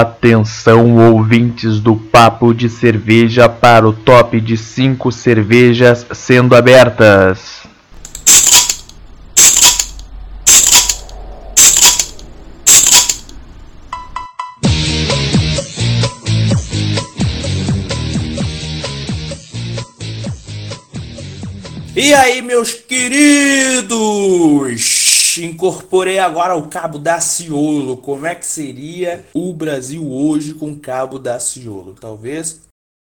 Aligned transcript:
Atenção, 0.00 0.96
ouvintes 0.96 1.78
do 1.78 1.94
Papo 1.94 2.54
de 2.54 2.70
Cerveja, 2.70 3.46
para 3.46 3.86
o 3.86 3.92
top 3.92 4.40
de 4.40 4.56
5 4.56 5.12
cervejas 5.12 6.06
sendo 6.12 6.56
abertas. 6.56 7.60
E 21.94 22.14
aí, 22.14 22.40
meus 22.40 22.72
queridos? 22.72 23.92
Incorporei 25.38 26.18
agora 26.18 26.56
o 26.56 26.68
cabo 26.68 26.98
Daciolo. 26.98 27.96
Como 27.96 28.26
é 28.26 28.34
que 28.34 28.44
seria 28.46 29.24
o 29.32 29.52
Brasil 29.52 30.10
hoje 30.10 30.54
com 30.54 30.78
cabo 30.78 31.18
Daciolo? 31.18 31.94
Talvez 31.94 32.60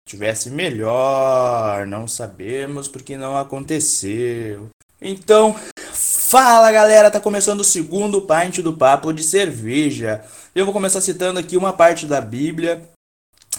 tivesse 0.06 0.50
melhor, 0.50 1.86
não 1.86 2.08
sabemos 2.08 2.88
porque 2.88 3.16
não 3.16 3.36
aconteceu. 3.36 4.68
Então, 5.00 5.56
fala 5.92 6.70
galera, 6.72 7.10
tá 7.10 7.20
começando 7.20 7.60
o 7.60 7.64
segundo 7.64 8.22
pint 8.22 8.58
do 8.58 8.76
papo 8.76 9.12
de 9.12 9.22
cerveja. 9.22 10.24
Eu 10.54 10.64
vou 10.64 10.74
começar 10.74 11.00
citando 11.00 11.38
aqui 11.38 11.56
uma 11.56 11.72
parte 11.72 12.06
da 12.06 12.20
Bíblia, 12.20 12.82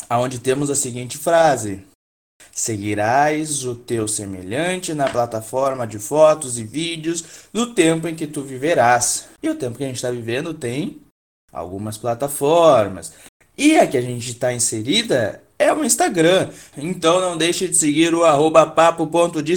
onde 0.10 0.40
temos 0.40 0.70
a 0.70 0.76
seguinte 0.76 1.18
frase: 1.18 1.84
Seguirás 2.52 3.64
o 3.64 3.76
teu 3.76 4.08
semelhante 4.08 4.94
na 4.94 5.10
plataforma 5.10 5.88
de 5.88 5.98
fotos 5.98 6.60
e 6.60 6.64
vídeos 6.64 7.24
do 7.54 7.74
tempo 7.74 8.08
em 8.08 8.16
que 8.16 8.27
tu 8.27 8.41
viverás. 8.41 9.30
E 9.41 9.50
o 9.50 9.55
tempo 9.55 9.77
que 9.77 9.84
a 9.84 9.88
gente 9.88 9.96
está 9.96 10.12
vivendo 10.12 10.54
tem 10.54 10.98
algumas 11.52 11.98
plataformas. 11.98 13.14
E 13.58 13.77
a 13.77 13.88
que 13.88 13.98
a 13.98 14.02
gente 14.02 14.30
está 14.30 14.54
inserida 14.54 15.41
é 15.58 15.72
o 15.72 15.84
Instagram. 15.84 16.50
Então 16.77 17.22
não 17.22 17.38
deixe 17.38 17.68
de 17.68 17.76
seguir 17.76 18.13
o 18.13 18.26
arroba 18.26 18.66
papo.de 18.66 19.55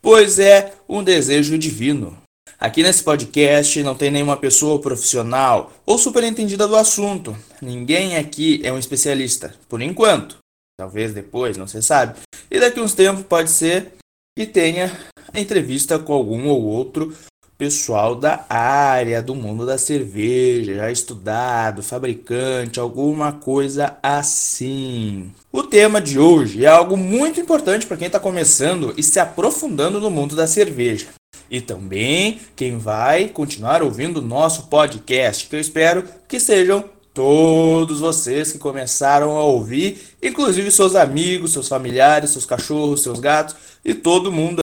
pois 0.00 0.38
é 0.38 0.72
um 0.88 1.02
desejo 1.02 1.58
divino. 1.58 2.16
Aqui 2.58 2.82
nesse 2.82 3.02
podcast 3.02 3.82
não 3.82 3.94
tem 3.94 4.10
nenhuma 4.10 4.36
pessoa 4.36 4.80
profissional 4.80 5.72
ou 5.84 5.98
superentendida 5.98 6.66
do 6.66 6.76
assunto. 6.76 7.36
Ninguém 7.60 8.16
aqui 8.16 8.60
é 8.62 8.72
um 8.72 8.78
especialista, 8.78 9.54
por 9.68 9.82
enquanto 9.82 10.43
talvez 10.78 11.12
depois, 11.12 11.56
não 11.56 11.66
se 11.66 11.82
sabe. 11.82 12.18
E 12.50 12.60
daqui 12.60 12.80
uns 12.80 12.94
tempos 12.94 13.24
pode 13.24 13.50
ser 13.50 13.92
que 14.36 14.46
tenha 14.46 14.90
entrevista 15.34 15.98
com 15.98 16.12
algum 16.12 16.48
ou 16.48 16.62
outro 16.62 17.14
pessoal 17.56 18.16
da 18.16 18.44
área 18.48 19.22
do 19.22 19.34
mundo 19.34 19.64
da 19.64 19.78
cerveja, 19.78 20.74
já 20.74 20.90
estudado, 20.90 21.82
fabricante, 21.82 22.80
alguma 22.80 23.32
coisa 23.32 23.96
assim. 24.02 25.32
O 25.52 25.62
tema 25.62 26.00
de 26.00 26.18
hoje 26.18 26.64
é 26.64 26.68
algo 26.68 26.96
muito 26.96 27.40
importante 27.40 27.86
para 27.86 27.96
quem 27.96 28.08
está 28.08 28.18
começando 28.18 28.92
e 28.96 29.02
se 29.02 29.20
aprofundando 29.20 30.00
no 30.00 30.10
mundo 30.10 30.34
da 30.34 30.46
cerveja. 30.46 31.06
E 31.50 31.60
também 31.60 32.40
quem 32.56 32.78
vai 32.78 33.28
continuar 33.28 33.82
ouvindo 33.82 34.18
o 34.18 34.24
nosso 34.24 34.66
podcast, 34.66 35.46
que 35.46 35.54
eu 35.54 35.60
espero 35.60 36.04
que 36.26 36.40
sejam 36.40 36.84
todos 37.14 38.00
vocês 38.00 38.50
que 38.50 38.58
começaram 38.58 39.36
a 39.36 39.44
ouvir, 39.44 40.16
inclusive 40.20 40.70
seus 40.72 40.96
amigos, 40.96 41.52
seus 41.52 41.68
familiares, 41.68 42.30
seus 42.30 42.44
cachorros, 42.44 43.04
seus 43.04 43.20
gatos 43.20 43.54
e 43.84 43.94
todo 43.94 44.32
mundo. 44.32 44.58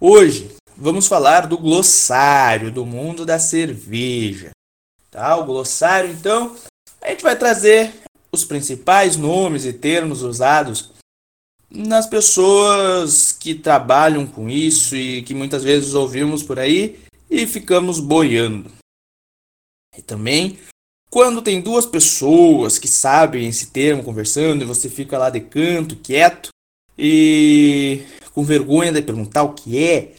Hoje 0.00 0.50
vamos 0.76 1.06
falar 1.06 1.46
do 1.46 1.56
glossário 1.56 2.72
do 2.72 2.84
mundo 2.84 3.24
da 3.24 3.38
cerveja. 3.38 4.50
Tá? 5.08 5.36
O 5.36 5.44
glossário, 5.44 6.10
então, 6.10 6.56
a 7.00 7.10
gente 7.10 7.22
vai 7.22 7.38
trazer 7.38 7.94
os 8.32 8.44
principais 8.44 9.16
nomes 9.16 9.64
e 9.64 9.72
termos 9.72 10.22
usados 10.22 10.90
nas 11.70 12.06
pessoas 12.06 13.30
que 13.30 13.54
trabalham 13.54 14.26
com 14.26 14.50
isso 14.50 14.96
e 14.96 15.22
que 15.22 15.34
muitas 15.34 15.62
vezes 15.62 15.94
ouvimos 15.94 16.42
por 16.42 16.58
aí 16.58 17.00
e 17.30 17.46
ficamos 17.46 18.00
boiando. 18.00 18.70
E 19.96 20.02
também 20.02 20.58
quando 21.16 21.40
tem 21.40 21.62
duas 21.62 21.86
pessoas 21.86 22.76
que 22.76 22.86
sabem 22.86 23.48
esse 23.48 23.68
termo 23.68 24.04
conversando 24.04 24.60
e 24.60 24.66
você 24.66 24.90
fica 24.90 25.16
lá 25.16 25.30
de 25.30 25.40
canto, 25.40 25.96
quieto 25.96 26.50
e 26.98 28.02
com 28.34 28.44
vergonha 28.44 28.92
de 28.92 29.00
perguntar 29.00 29.42
o 29.42 29.54
que 29.54 29.82
é, 29.82 30.12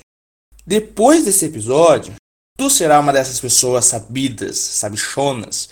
depois 0.66 1.24
desse 1.24 1.46
episódio, 1.46 2.16
tu 2.58 2.68
será 2.68 3.00
uma 3.00 3.14
dessas 3.14 3.40
pessoas 3.40 3.86
sabidas, 3.86 4.58
sabichonas, 4.58 5.70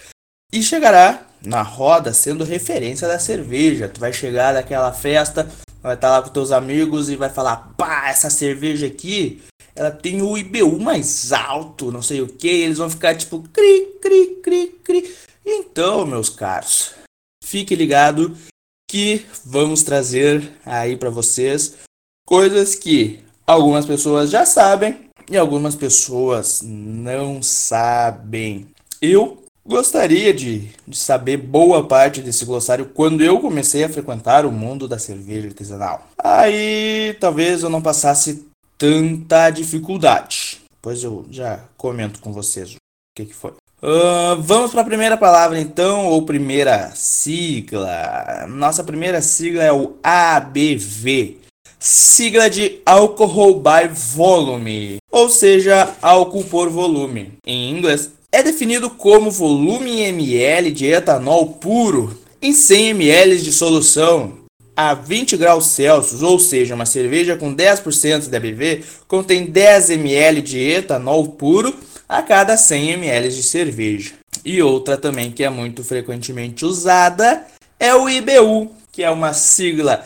e 0.53 0.61
chegará 0.61 1.25
na 1.43 1.63
roda 1.63 2.13
sendo 2.13 2.43
referência 2.43 3.07
da 3.07 3.17
cerveja. 3.17 3.89
Tu 3.89 3.99
vai 3.99 4.13
chegar 4.13 4.53
daquela 4.53 4.93
festa, 4.93 5.51
vai 5.81 5.95
estar 5.95 6.11
lá 6.11 6.21
com 6.21 6.29
teus 6.29 6.51
amigos 6.51 7.09
e 7.09 7.15
vai 7.15 7.31
falar: 7.31 7.73
pá, 7.75 8.09
essa 8.09 8.29
cerveja 8.29 8.85
aqui 8.85 9.41
ela 9.75 9.91
tem 9.91 10.21
o 10.21 10.37
IBU 10.37 10.79
mais 10.79 11.33
alto, 11.33 11.91
não 11.91 12.01
sei 12.01 12.21
o 12.21 12.27
que, 12.27 12.47
eles 12.47 12.77
vão 12.77 12.89
ficar 12.89 13.15
tipo 13.15 13.43
cri, 13.51 13.87
cri, 14.01 14.27
cri, 14.41 14.67
cri. 14.83 15.15
Então, 15.45 16.05
meus 16.05 16.29
caros, 16.29 16.93
fique 17.43 17.75
ligado 17.75 18.35
que 18.89 19.25
vamos 19.43 19.83
trazer 19.83 20.51
aí 20.65 20.95
para 20.95 21.09
vocês 21.09 21.75
coisas 22.25 22.75
que 22.75 23.19
algumas 23.45 23.85
pessoas 23.85 24.29
já 24.29 24.45
sabem 24.45 25.09
e 25.29 25.37
algumas 25.37 25.75
pessoas 25.75 26.61
não 26.63 27.43
sabem. 27.43 28.67
Eu 29.01 29.43
gostaria 29.65 30.33
de, 30.33 30.69
de 30.87 30.97
saber 30.97 31.37
boa 31.37 31.87
parte 31.87 32.21
desse 32.21 32.45
glossário 32.45 32.91
quando 32.93 33.23
eu 33.23 33.39
comecei 33.39 33.83
a 33.83 33.89
frequentar 33.89 34.45
o 34.45 34.51
mundo 34.51 34.87
da 34.87 34.99
cerveja 34.99 35.47
artesanal. 35.47 36.07
Aí 36.17 37.15
talvez 37.19 37.63
eu 37.63 37.69
não 37.69 37.81
passasse 37.81 38.45
tanta 38.77 39.49
dificuldade. 39.49 40.59
Pois 40.81 41.03
eu 41.03 41.25
já 41.31 41.59
comento 41.77 42.19
com 42.19 42.31
vocês 42.31 42.73
o 42.73 42.77
que, 43.15 43.25
que 43.25 43.33
foi. 43.33 43.51
Uh, 43.81 44.41
vamos 44.41 44.71
para 44.71 44.81
a 44.81 44.85
primeira 44.85 45.17
palavra 45.17 45.59
então, 45.59 46.07
ou 46.07 46.25
primeira 46.25 46.91
sigla. 46.95 48.45
Nossa 48.47 48.83
primeira 48.83 49.21
sigla 49.21 49.63
é 49.63 49.71
o 49.71 49.95
ABV, 50.03 51.37
sigla 51.79 52.49
de 52.49 52.81
Alcohol 52.85 53.59
by 53.59 53.87
Volume, 53.93 54.97
ou 55.11 55.29
seja, 55.29 55.93
álcool 56.01 56.43
por 56.45 56.69
volume. 56.69 57.33
Em 57.45 57.71
inglês, 57.71 58.11
é 58.31 58.41
definido 58.41 58.89
como 58.89 59.31
volume 59.31 60.01
em 60.01 60.07
ml 60.07 60.71
de 60.71 60.85
etanol 60.87 61.47
puro 61.53 62.17
em 62.41 62.53
100 62.53 62.89
ml 62.89 63.41
de 63.41 63.51
solução 63.51 64.44
a 64.75 64.93
20 64.93 65.37
graus 65.37 65.67
Celsius, 65.67 66.21
ou 66.21 66.37
seja, 66.37 66.75
uma 66.75 66.85
cerveja 66.85 67.37
com 67.37 67.55
10% 67.55 68.29
de 68.29 68.35
ABV 68.35 68.83
contém 69.07 69.45
10 69.45 69.91
ml 69.91 70.41
de 70.41 70.59
etanol 70.59 71.27
puro 71.29 71.73
a 72.07 72.21
cada 72.21 72.57
100 72.57 72.91
ml 72.91 73.29
de 73.29 73.43
cerveja. 73.43 74.13
E 74.43 74.61
outra 74.61 74.97
também 74.97 75.31
que 75.31 75.43
é 75.43 75.49
muito 75.49 75.83
frequentemente 75.83 76.65
usada 76.65 77.45
é 77.79 77.95
o 77.95 78.09
IBU, 78.09 78.71
que 78.91 79.03
é 79.03 79.09
uma 79.09 79.33
sigla 79.33 80.05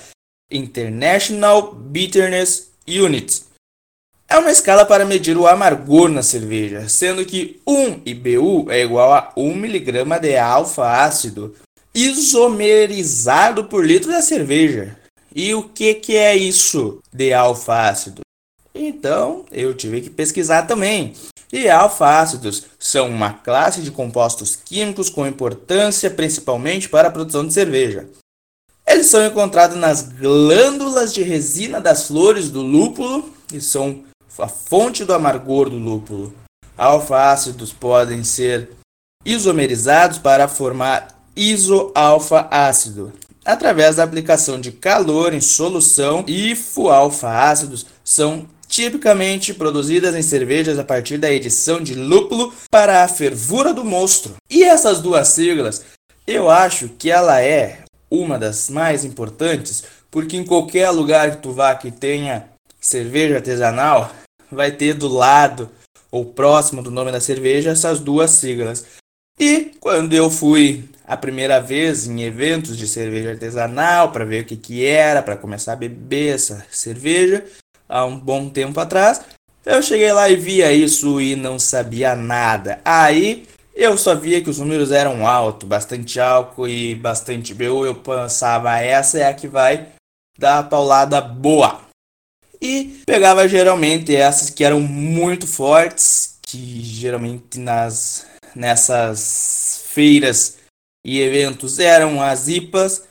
International 0.51 1.73
Bitterness 1.73 2.69
Unit. 2.87 3.43
É 4.27 4.37
uma 4.37 4.51
escala 4.51 4.85
para 4.85 5.05
medir 5.05 5.35
o 5.35 5.47
amargor 5.47 6.07
na 6.07 6.21
cerveja, 6.21 6.87
sendo 6.87 7.25
que 7.25 7.59
1 7.67 8.01
IBU 8.05 8.71
é 8.71 8.81
igual 8.83 9.11
a 9.11 9.33
1 9.35 9.51
mg 9.51 10.19
de 10.21 10.37
alfa-ácido 10.37 11.55
isomerizado 12.05 13.65
por 13.65 13.85
litro 13.85 14.11
da 14.11 14.21
cerveja. 14.21 14.97
E 15.35 15.53
o 15.53 15.63
que, 15.63 15.93
que 15.95 16.15
é 16.15 16.35
isso 16.35 16.99
de 17.13 17.33
alfa-ácido? 17.33 18.21
Então 18.73 19.45
eu 19.51 19.73
tive 19.73 20.01
que 20.01 20.09
pesquisar 20.09 20.63
também. 20.63 21.13
E 21.51 21.69
alfa-ácidos 21.69 22.65
são 22.77 23.09
uma 23.09 23.33
classe 23.33 23.81
de 23.81 23.91
compostos 23.91 24.55
químicos 24.55 25.09
com 25.09 25.27
importância 25.27 26.09
principalmente 26.09 26.87
para 26.87 27.07
a 27.07 27.11
produção 27.11 27.45
de 27.45 27.53
cerveja. 27.53 28.07
Eles 28.87 29.07
são 29.07 29.25
encontrados 29.25 29.77
nas 29.77 30.01
glândulas 30.01 31.13
de 31.13 31.21
resina 31.21 31.81
das 31.81 32.07
flores 32.07 32.49
do 32.49 32.61
lúpulo 32.61 33.33
e 33.53 33.59
são 33.59 34.03
a 34.37 34.47
fonte 34.47 35.03
do 35.03 35.13
amargor 35.13 35.69
do 35.69 35.77
lúpulo. 35.77 36.33
Alfa-ácidos 36.77 37.73
podem 37.73 38.23
ser 38.23 38.69
isomerizados 39.25 40.17
para 40.17 40.47
formar 40.47 41.18
isoalfa-ácido, 41.39 43.13
através 43.45 43.95
da 43.95 44.03
aplicação 44.03 44.59
de 44.59 44.71
calor 44.71 45.33
em 45.33 45.39
solução. 45.39 46.25
IFO-alfa-ácidos 46.27 47.85
são 48.03 48.45
tipicamente 48.67 49.53
produzidas 49.53 50.13
em 50.15 50.21
cervejas 50.21 50.77
a 50.77 50.83
partir 50.83 51.17
da 51.17 51.31
edição 51.31 51.81
de 51.81 51.95
lúpulo 51.95 52.53
para 52.69 53.03
a 53.03 53.07
fervura 53.07 53.73
do 53.73 53.83
monstro. 53.83 54.35
E 54.49 54.63
essas 54.63 55.01
duas 55.01 55.29
siglas, 55.29 55.83
eu 56.27 56.49
acho 56.49 56.89
que 56.89 57.09
ela 57.09 57.41
é 57.41 57.79
uma 58.11 58.37
das 58.37 58.69
mais 58.69 59.05
importantes, 59.05 59.83
porque 60.11 60.35
em 60.37 60.43
qualquer 60.43 60.89
lugar 60.91 61.31
que 61.31 61.43
tu 61.43 61.51
vá 61.51 61.73
que 61.73 61.89
tenha 61.89 62.45
cerveja 62.79 63.37
artesanal, 63.37 64.11
vai 64.51 64.71
ter 64.71 64.93
do 64.93 65.07
lado 65.07 65.69
ou 66.11 66.25
próximo 66.25 66.81
do 66.81 66.91
nome 66.91 67.11
da 67.11 67.21
cerveja 67.21 67.71
essas 67.71 67.99
duas 67.99 68.31
siglas. 68.31 68.85
E 69.39 69.71
quando 69.79 70.13
eu 70.13 70.29
fui 70.29 70.83
a 71.09 71.17
primeira 71.17 71.59
vez 71.59 72.05
em 72.05 72.21
eventos 72.21 72.77
de 72.77 72.87
cerveja 72.87 73.31
artesanal 73.31 74.11
para 74.11 74.23
ver 74.23 74.43
o 74.43 74.45
que, 74.45 74.55
que 74.55 74.85
era, 74.85 75.23
para 75.23 75.35
começar 75.35 75.73
a 75.73 75.75
beber 75.75 76.35
essa 76.35 76.63
cerveja, 76.69 77.43
há 77.89 78.05
um 78.05 78.19
bom 78.19 78.47
tempo 78.47 78.79
atrás, 78.79 79.19
eu 79.65 79.81
cheguei 79.81 80.13
lá 80.13 80.29
e 80.29 80.35
via 80.35 80.71
isso 80.71 81.19
e 81.19 81.35
não 81.35 81.57
sabia 81.57 82.15
nada. 82.15 82.79
Aí 82.85 83.47
eu 83.73 83.97
só 83.97 84.13
via 84.13 84.39
que 84.39 84.51
os 84.51 84.59
números 84.59 84.91
eram 84.91 85.27
altos, 85.27 85.67
bastante 85.67 86.19
álcool 86.19 86.67
e 86.67 86.93
bastante 86.93 87.55
BU. 87.55 87.87
Eu 87.87 87.95
pensava, 87.95 88.77
essa 88.77 89.17
é 89.17 89.27
a 89.27 89.33
que 89.33 89.47
vai 89.47 89.87
dar 90.37 90.59
a 90.59 90.63
paulada 90.63 91.19
boa. 91.19 91.81
E 92.61 93.01
pegava 93.07 93.47
geralmente 93.47 94.15
essas 94.15 94.51
que 94.51 94.63
eram 94.63 94.79
muito 94.79 95.47
fortes, 95.47 96.37
que 96.43 96.83
geralmente 96.83 97.57
nas 97.57 98.27
nessas 98.55 99.83
feiras 99.87 100.58
e 101.03 101.21
eventos 101.21 101.79
eram 101.79 102.21
as 102.21 102.47
IPAs. 102.47 103.03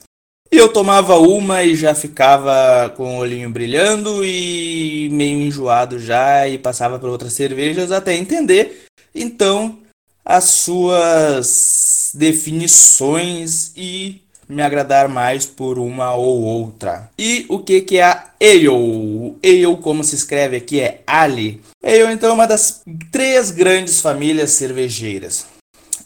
E 0.50 0.56
eu 0.56 0.68
tomava 0.72 1.18
uma 1.18 1.62
e 1.62 1.76
já 1.76 1.94
ficava 1.94 2.88
com 2.96 3.16
o 3.16 3.20
olhinho 3.20 3.50
brilhando 3.50 4.24
e 4.24 5.08
meio 5.12 5.40
enjoado 5.42 5.98
já 5.98 6.48
e 6.48 6.56
passava 6.56 6.98
para 6.98 7.10
outras 7.10 7.34
cervejas 7.34 7.92
até 7.92 8.16
entender. 8.16 8.86
Então 9.14 9.78
as 10.24 10.44
suas 10.44 12.12
definições 12.14 13.72
e 13.76 14.22
me 14.48 14.62
agradar 14.62 15.08
mais 15.08 15.44
por 15.44 15.78
uma 15.78 16.14
ou 16.14 16.40
outra. 16.40 17.10
E 17.18 17.44
o 17.48 17.58
que, 17.58 17.82
que 17.82 17.98
é 17.98 18.04
a 18.04 18.30
Ale? 18.40 19.36
Ale, 19.44 19.76
como 19.82 20.02
se 20.02 20.14
escreve 20.14 20.56
aqui, 20.56 20.80
é 20.80 21.02
Ali. 21.06 21.60
Ale, 21.84 22.12
então, 22.12 22.30
é 22.30 22.32
uma 22.32 22.46
das 22.46 22.82
três 23.12 23.50
grandes 23.50 24.00
famílias 24.00 24.52
cervejeiras. 24.52 25.46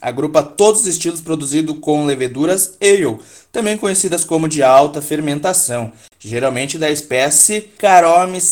Agrupa 0.02 0.42
todos 0.42 0.80
os 0.80 0.88
estilos 0.88 1.20
produzidos 1.20 1.78
com 1.80 2.04
leveduras 2.04 2.76
Ale, 2.80 3.18
também 3.52 3.78
conhecidas 3.78 4.24
como 4.24 4.48
de 4.48 4.60
alta 4.60 5.00
fermentação, 5.00 5.92
geralmente 6.18 6.76
da 6.76 6.90
espécie 6.90 7.60
Caromyces 7.78 8.44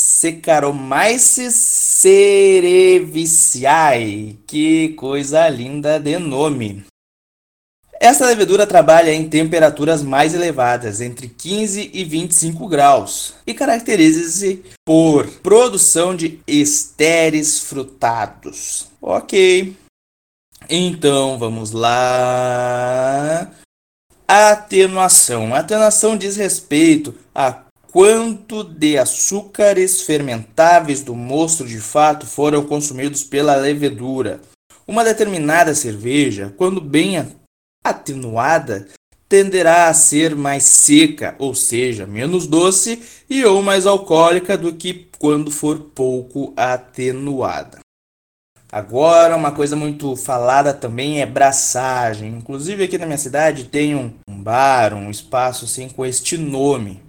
cerevisiae. 1.52 3.18
Que 4.46 4.90
coisa 4.90 5.48
linda 5.48 5.98
de 5.98 6.16
nome! 6.20 6.84
Essa 7.98 8.26
levedura 8.26 8.64
trabalha 8.66 9.12
em 9.12 9.28
temperaturas 9.28 10.04
mais 10.04 10.32
elevadas, 10.32 11.00
entre 11.00 11.28
15 11.28 11.90
e 11.92 12.04
25 12.04 12.68
graus, 12.68 13.34
e 13.44 13.52
caracteriza-se 13.52 14.62
por 14.86 15.26
produção 15.42 16.16
de 16.16 16.38
estéreis 16.46 17.58
frutados. 17.58 18.86
Ok, 19.02 19.76
então 20.70 21.36
vamos 21.38 21.72
lá. 21.72 23.50
Atenuação. 24.26 25.52
Atenuação 25.54 26.16
diz 26.16 26.36
respeito 26.36 27.14
a 27.34 27.64
quanto 27.90 28.62
de 28.62 28.96
açúcares 28.96 30.02
fermentáveis 30.02 31.02
do 31.02 31.14
mosto 31.14 31.66
de 31.66 31.80
fato 31.80 32.24
foram 32.24 32.64
consumidos 32.64 33.24
pela 33.24 33.56
levedura. 33.56 34.40
Uma 34.86 35.02
determinada 35.02 35.74
cerveja, 35.74 36.54
quando 36.56 36.80
bem 36.80 37.26
atenuada 37.84 38.86
tenderá 39.28 39.88
a 39.88 39.94
ser 39.94 40.34
mais 40.34 40.64
seca, 40.64 41.36
ou 41.38 41.54
seja, 41.54 42.06
menos 42.06 42.46
doce 42.46 43.00
e 43.28 43.44
ou 43.44 43.62
mais 43.62 43.86
alcoólica 43.86 44.56
do 44.56 44.72
que 44.72 45.08
quando 45.18 45.50
for 45.50 45.78
pouco 45.78 46.52
atenuada. 46.56 47.78
Agora, 48.72 49.36
uma 49.36 49.50
coisa 49.50 49.74
muito 49.74 50.14
falada 50.14 50.72
também 50.72 51.20
é 51.20 51.26
braçagem. 51.26 52.36
Inclusive 52.36 52.84
aqui 52.84 52.96
na 52.96 53.06
minha 53.06 53.18
cidade 53.18 53.64
tem 53.64 53.96
um 53.96 54.12
bar, 54.28 54.94
um 54.94 55.10
espaço 55.10 55.64
assim 55.64 55.88
com 55.88 56.06
este 56.06 56.38
nome. 56.38 57.02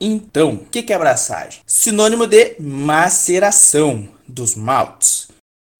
Então, 0.00 0.54
o 0.54 0.64
que, 0.64 0.82
que 0.82 0.92
é 0.92 0.98
braçagem? 0.98 1.60
Sinônimo 1.64 2.26
de 2.26 2.56
maceração 2.58 4.08
dos 4.26 4.56
maltes. 4.56 5.28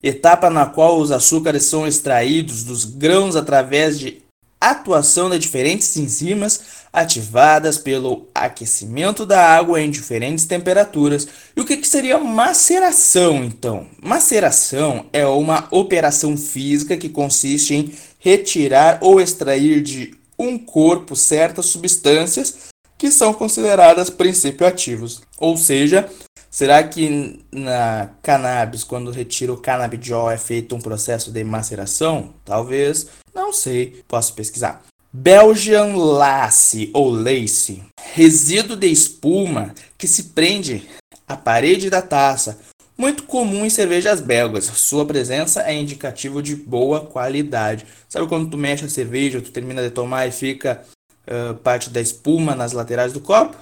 Etapa 0.01 0.49
na 0.49 0.65
qual 0.65 0.99
os 0.99 1.11
açúcares 1.11 1.65
são 1.65 1.85
extraídos 1.85 2.63
dos 2.63 2.85
grãos 2.85 3.35
através 3.35 3.99
de 3.99 4.24
atuação 4.59 5.29
de 5.29 5.39
diferentes 5.39 5.95
enzimas 5.97 6.61
ativadas 6.91 7.77
pelo 7.77 8.27
aquecimento 8.33 9.25
da 9.25 9.41
água 9.41 9.81
em 9.81 9.89
diferentes 9.89 10.45
temperaturas. 10.45 11.27
E 11.55 11.61
o 11.61 11.65
que, 11.65 11.77
que 11.77 11.87
seria 11.87 12.17
maceração, 12.17 13.43
então? 13.43 13.87
Maceração 14.01 15.05
é 15.11 15.25
uma 15.25 15.67
operação 15.71 16.37
física 16.37 16.95
que 16.95 17.09
consiste 17.09 17.75
em 17.75 17.93
retirar 18.19 18.99
ou 19.01 19.19
extrair 19.19 19.81
de 19.81 20.15
um 20.37 20.57
corpo 20.57 21.15
certas 21.15 21.67
substâncias 21.67 22.73
que 22.97 23.11
são 23.11 23.33
consideradas 23.33 24.09
princípios 24.09 24.67
ativos. 24.67 25.21
Ou 25.37 25.57
seja, 25.57 26.09
será 26.49 26.81
que 26.83 27.39
na 27.51 28.09
cannabis, 28.21 28.83
quando 28.83 29.11
retira 29.11 29.53
o 29.53 29.57
canabidiol, 29.57 30.31
é 30.31 30.37
feito 30.37 30.75
um 30.75 30.79
processo 30.79 31.31
de 31.31 31.43
maceração? 31.43 32.33
Talvez. 32.43 33.07
Não 33.35 33.51
sei, 33.51 34.01
posso 34.07 34.33
pesquisar. 34.33 34.81
Belgian 35.11 35.95
Lace 35.95 36.89
ou 36.93 37.09
Lace, 37.09 37.83
resíduo 38.13 38.77
de 38.77 38.87
espuma 38.87 39.75
que 39.97 40.07
se 40.07 40.23
prende 40.23 40.89
à 41.27 41.35
parede 41.35 41.89
da 41.89 42.01
taça, 42.01 42.57
muito 42.97 43.23
comum 43.23 43.65
em 43.65 43.69
cervejas 43.69 44.21
belgas. 44.21 44.63
Sua 44.65 45.05
presença 45.05 45.63
é 45.63 45.73
indicativo 45.73 46.41
de 46.41 46.55
boa 46.55 47.01
qualidade. 47.01 47.85
Sabe 48.07 48.25
quando 48.27 48.49
tu 48.49 48.57
mexe 48.57 48.85
a 48.85 48.89
cerveja, 48.89 49.41
tu 49.41 49.51
termina 49.51 49.81
de 49.81 49.89
tomar 49.89 50.27
e 50.27 50.31
fica 50.31 50.85
uh, 51.27 51.55
parte 51.55 51.89
da 51.89 51.99
espuma 51.99 52.55
nas 52.55 52.71
laterais 52.71 53.11
do 53.11 53.19
copo? 53.19 53.57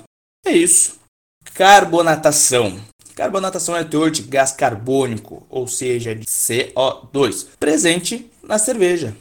É 0.46 0.52
isso. 0.52 1.00
Carbonatação. 1.56 2.80
Carbonatação 3.16 3.75
é 3.75 3.84
teor 3.84 4.12
de 4.12 4.22
gás 4.22 4.52
carbônico, 4.52 5.46
ou 5.50 5.68
seja, 5.68 6.16
de 6.16 6.25
CO2, 6.25 7.48
presente 7.60 8.30
na 8.44 8.60
cerveja 8.60 9.16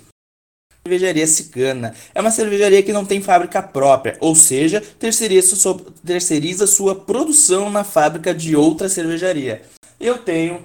cervejaria 0.85 1.27
cigana. 1.27 1.95
É 2.15 2.21
uma 2.21 2.31
cervejaria 2.31 2.83
que 2.83 2.93
não 2.93 3.05
tem 3.05 3.23
fábrica 3.23 3.63
própria, 3.63 4.17
ou 4.21 4.35
seja, 4.35 4.83
terceiriza 4.99 6.67
sua, 6.67 6.95
produção 6.95 7.71
na 7.71 7.85
fábrica 7.85 8.35
de 8.35 8.57
outra 8.57 8.89
cervejaria. 8.89 9.63
Eu 10.01 10.19
tenho 10.19 10.63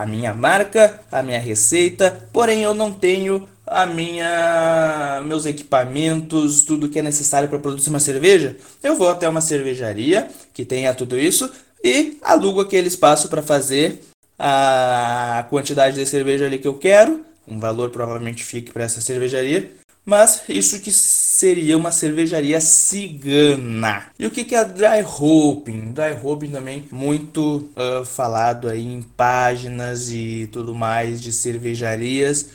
a 0.00 0.06
minha 0.06 0.32
marca, 0.32 1.00
a 1.12 1.22
minha 1.22 1.38
receita, 1.38 2.28
porém 2.32 2.62
eu 2.62 2.72
não 2.72 2.92
tenho 2.92 3.46
a 3.66 3.84
minha 3.84 5.20
meus 5.26 5.44
equipamentos, 5.44 6.62
tudo 6.62 6.88
que 6.88 6.98
é 6.98 7.02
necessário 7.02 7.48
para 7.48 7.58
produzir 7.58 7.90
uma 7.90 8.00
cerveja. 8.00 8.56
Eu 8.82 8.96
vou 8.96 9.10
até 9.10 9.28
uma 9.28 9.42
cervejaria 9.42 10.28
que 10.54 10.64
tenha 10.64 10.94
tudo 10.94 11.18
isso 11.18 11.50
e 11.84 12.16
alugo 12.22 12.60
aquele 12.60 12.88
espaço 12.88 13.28
para 13.28 13.42
fazer 13.42 14.00
a 14.38 15.44
quantidade 15.50 15.96
de 15.96 16.06
cerveja 16.06 16.46
ali 16.46 16.58
que 16.58 16.68
eu 16.68 16.74
quero 16.78 17.24
um 17.50 17.58
valor 17.58 17.90
provavelmente 17.90 18.44
fique 18.44 18.72
para 18.72 18.84
essa 18.84 19.00
cervejaria, 19.00 19.72
mas 20.04 20.42
isso 20.48 20.80
que 20.80 20.90
seria 20.90 21.76
uma 21.76 21.92
cervejaria 21.92 22.60
cigana. 22.60 24.06
E 24.18 24.26
o 24.26 24.30
que, 24.30 24.42
que 24.42 24.54
é 24.54 24.64
dry 24.64 25.02
hopping? 25.04 25.92
Dry 25.92 26.18
hopping 26.22 26.50
também 26.50 26.88
muito 26.90 27.68
uh, 27.76 28.04
falado 28.04 28.68
aí 28.68 28.86
em 28.86 29.02
páginas 29.02 30.10
e 30.10 30.48
tudo 30.50 30.74
mais 30.74 31.20
de 31.20 31.30
cervejarias. 31.30 32.48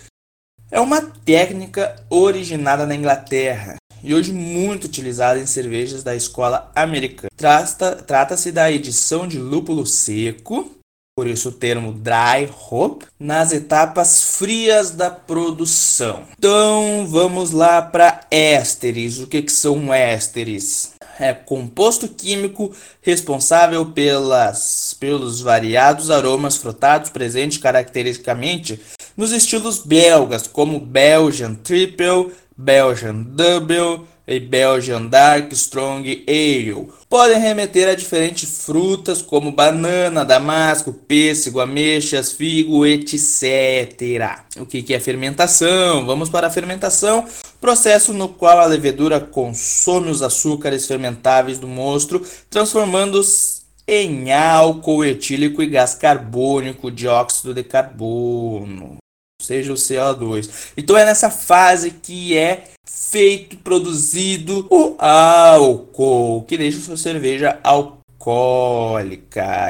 É 0.72 0.80
uma 0.80 1.00
técnica 1.02 1.96
originada 2.10 2.88
na 2.88 2.96
Inglaterra 2.96 3.76
e 4.04 4.16
hoje 4.16 4.34
muito 4.34 4.86
utilizada 4.86 5.40
em 5.40 5.46
cervejas 5.46 6.04
da 6.04 6.16
escola 6.16 6.72
americana. 6.76 7.30
Trata-se 7.38 8.52
da 8.52 8.72
edição 8.72 9.28
de 9.28 9.38
lúpulo 9.38 9.86
seco 9.86 10.83
por 11.15 11.27
isso 11.27 11.50
o 11.50 11.51
termo 11.51 11.91
dry 11.91 12.50
hop, 12.70 13.03
nas 13.20 13.53
etapas 13.53 14.36
frias 14.36 14.91
da 14.91 15.12
produção. 15.12 16.24
Então 16.38 17.05
vamos 17.08 17.51
lá 17.51 17.82
para 17.84 18.22
ésteres. 18.32 19.20
O 19.20 19.27
que, 19.27 19.43
que 19.43 19.51
são 19.51 19.93
ésteres? 19.93 20.93
É 21.20 21.32
composto 21.32 22.08
químico 22.08 22.74
responsável 23.00 23.86
pelas, 23.86 24.96
pelos 25.00 25.39
variados 25.41 26.10
aromas 26.10 26.58
frutados 26.58 27.12
presentes 27.12 27.60
caracteristicamente 27.60 28.82
nos 29.15 29.32
estilos 29.32 29.77
belgas, 29.77 30.48
como 30.48 30.79
Belgian 30.79 31.53
Triple, 31.53 32.32
Belgian 32.58 33.22
Double, 33.22 34.08
e 34.27 34.39
Belgian 34.39 35.06
Dark 35.06 35.51
Strong 35.51 36.24
Ale. 36.27 36.88
Podem 37.10 37.39
remeter 37.39 37.89
a 37.89 37.96
diferentes 37.96 38.65
frutas 38.65 39.22
como 39.22 39.51
banana, 39.51 40.25
damasco, 40.25 40.94
pêssego, 40.94 41.60
ameixas, 41.60 42.32
figo, 42.32 42.86
etc. 42.86 44.39
O 44.58 44.65
que 44.65 44.94
é 44.94 45.00
fermentação? 45.00 46.06
Vamos 46.06 46.30
para 46.30 46.48
a 46.48 46.51
fermentação, 46.51 47.25
processo 47.60 48.13
no 48.13 48.30
qual 48.30 48.60
a 48.60 48.65
levedura 48.65 49.20
consome 49.20 50.10
os 50.10 50.22
açúcares 50.22 50.88
fermentáveis 50.88 51.60
do 51.60 51.68
monstro, 51.68 52.25
transformando-os 52.50 53.63
em 53.86 54.32
álcool 54.32 55.03
etílico 55.03 55.62
e 55.62 55.68
gás 55.68 55.94
carbônico, 55.94 56.89
dióxido 56.89 57.53
de 57.53 57.63
carbono. 57.63 59.02
Seja 59.44 59.72
o 59.72 59.76
CO2. 59.76 60.50
Então 60.78 60.98
é 60.98 61.06
nessa 61.06 61.30
fase 61.30 61.92
que 61.92 62.38
é 62.38 62.66
feito, 62.86 63.58
produzido 63.58 64.66
o 64.70 64.96
álcool, 64.98 66.44
que 66.44 66.58
deixa 66.58 66.80
sua 66.80 66.98
cerveja 66.98 67.60
alcoólica. 67.64 68.04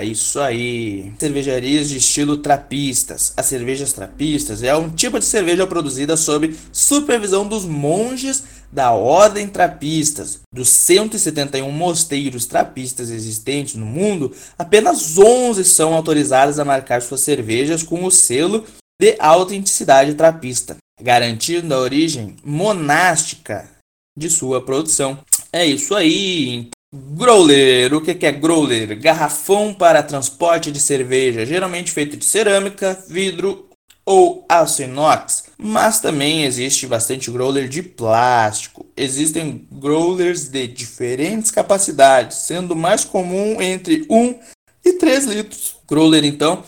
Isso 0.04 0.40
aí. 0.40 1.12
Cervejarias 1.20 1.90
de 1.90 1.98
estilo 1.98 2.38
trapistas. 2.38 3.34
As 3.36 3.46
cervejas 3.46 3.94
trapistas 3.94 4.64
é 4.64 4.76
um 4.76 4.90
tipo 4.90 5.20
de 5.20 5.26
cerveja 5.26 5.68
produzida 5.68 6.16
sob 6.16 6.56
supervisão 6.72 7.48
dos 7.48 7.66
monges 7.66 8.44
da 8.72 8.92
Ordem 8.92 9.48
Trapistas. 9.48 10.40
Dos 10.54 10.70
171 10.70 11.70
mosteiros 11.72 12.46
trapistas 12.46 13.12
existentes 13.12 13.76
no 13.76 13.86
mundo, 13.86 14.34
apenas 14.58 15.18
11 15.18 15.64
são 15.64 15.94
autorizadas 15.94 16.60
a 16.60 16.66
marcar 16.66 17.02
suas 17.02 17.22
cervejas 17.22 17.84
com 17.84 18.04
o 18.04 18.12
selo 18.12 18.66
de 19.00 19.16
autenticidade 19.20 20.14
trapista, 20.16 20.78
garantindo 21.02 21.74
a 21.74 21.80
origem 21.80 22.36
monástica 22.44 23.70
de 24.18 24.30
sua 24.30 24.64
produção. 24.64 25.20
É 25.52 25.66
isso 25.66 25.96
aí. 25.96 26.70
Growler, 26.94 27.94
o 27.96 28.02
que 28.02 28.26
é 28.26 28.32
growler? 28.32 29.00
Garrafão 29.02 29.74
para 29.74 30.04
transporte 30.04 30.72
de 30.72 30.80
cerveja, 30.80 31.46
geralmente 31.46 31.92
feito 31.92 32.16
de 32.16 32.24
cerâmica, 32.24 33.04
vidro 33.08 33.68
ou 34.06 34.46
aço 34.50 34.84
inox, 34.84 35.46
mas 35.58 36.00
também 36.00 36.44
existe 36.44 36.86
bastante 36.86 37.32
growler 37.32 37.68
de 37.68 37.82
plástico. 37.82 38.86
Existem 38.96 39.68
growlers 39.72 40.50
de 40.50 40.68
diferentes 40.68 41.50
capacidades, 41.50 42.38
sendo 42.38 42.76
mais 42.76 43.06
comum 43.06 43.62
entre 43.62 44.06
1 44.10 44.40
e 44.86 44.94
3 44.94 45.26
litros. 45.26 45.78
Growler 45.88 46.24
então 46.26 46.64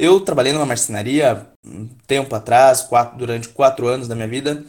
eu 0.00 0.18
trabalhei 0.18 0.52
numa 0.52 0.64
marcenaria 0.64 1.46
um 1.64 1.86
tempo 2.06 2.34
atrás, 2.34 2.80
quatro, 2.80 3.18
durante 3.18 3.50
quatro 3.50 3.86
anos 3.86 4.08
da 4.08 4.14
minha 4.14 4.26
vida, 4.26 4.64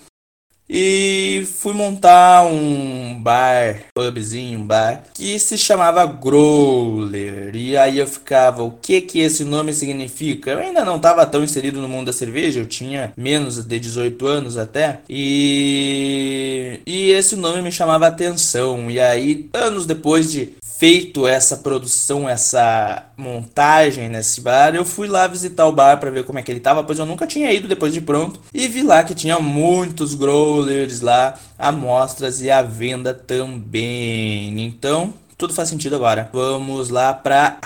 e 0.73 1.45
fui 1.57 1.73
montar 1.73 2.45
um 2.45 3.21
bar, 3.21 3.83
pubzinho, 3.93 4.59
um 4.59 4.65
bar, 4.65 5.03
que 5.13 5.37
se 5.37 5.57
chamava 5.57 6.05
Growler. 6.05 7.53
E 7.53 7.75
aí 7.75 7.97
eu 7.97 8.07
ficava, 8.07 8.63
o 8.63 8.71
que 8.71 9.01
que 9.01 9.19
esse 9.19 9.43
nome 9.43 9.73
significa? 9.73 10.51
Eu 10.51 10.59
ainda 10.59 10.85
não 10.85 10.95
estava 10.95 11.25
tão 11.25 11.43
inserido 11.43 11.81
no 11.81 11.89
mundo 11.89 12.05
da 12.05 12.13
cerveja, 12.13 12.61
eu 12.61 12.65
tinha 12.65 13.11
menos 13.17 13.61
de 13.65 13.79
18 13.79 14.25
anos 14.25 14.57
até. 14.57 15.01
E, 15.09 16.79
e 16.85 17.11
esse 17.11 17.35
nome 17.35 17.61
me 17.61 17.71
chamava 17.71 18.07
atenção. 18.07 18.89
E 18.89 18.97
aí, 18.97 19.49
anos 19.53 19.85
depois 19.85 20.31
de 20.31 20.53
feito 20.81 21.27
essa 21.27 21.57
produção, 21.57 22.27
essa 22.27 23.05
montagem 23.15 24.09
nesse 24.09 24.41
bar, 24.41 24.73
eu 24.73 24.83
fui 24.83 25.07
lá 25.07 25.27
visitar 25.27 25.67
o 25.67 25.71
bar 25.71 25.99
para 25.99 26.09
ver 26.09 26.23
como 26.23 26.39
é 26.39 26.41
que 26.41 26.51
ele 26.51 26.59
tava, 26.59 26.83
pois 26.83 26.97
eu 26.97 27.05
nunca 27.05 27.27
tinha 27.27 27.53
ido 27.53 27.67
depois 27.67 27.93
de 27.93 28.01
pronto. 28.01 28.39
E 28.51 28.67
vi 28.67 28.81
lá 28.81 29.03
que 29.03 29.13
tinha 29.13 29.37
muitos 29.37 30.15
growlers 30.15 30.99
lá, 31.01 31.37
amostras 31.55 32.41
e 32.41 32.49
a 32.49 32.63
venda 32.63 33.13
também. 33.13 34.59
Então, 34.59 35.13
tudo 35.37 35.53
faz 35.53 35.69
sentido 35.69 35.97
agora. 35.97 36.31
Vamos 36.33 36.89
lá 36.89 37.13
para 37.13 37.59